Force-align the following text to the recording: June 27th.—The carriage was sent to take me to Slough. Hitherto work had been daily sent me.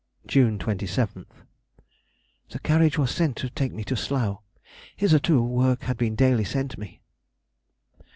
June 0.25 0.57
27th.—The 0.57 2.57
carriage 2.61 2.97
was 2.97 3.11
sent 3.11 3.37
to 3.37 3.51
take 3.51 3.71
me 3.71 3.83
to 3.83 3.95
Slough. 3.95 4.39
Hitherto 4.95 5.43
work 5.43 5.83
had 5.83 5.95
been 5.97 6.15
daily 6.15 6.43
sent 6.43 6.75
me. 6.75 7.03